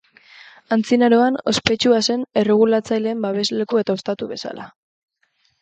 Antzinaroan 0.75 1.37
ospetsua 1.51 1.99
zen 2.09 2.25
erregutzaileen 2.43 3.23
babesleku 3.27 3.83
eta 3.85 3.99
ostatu 4.01 4.31
bezala. 4.37 4.71